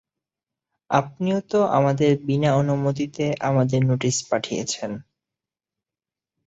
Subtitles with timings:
[0.89, 4.91] আপনিও তো আমদের বিনা অনুমতিতে আমাদের নোটিশ পাঠিয়েছেন!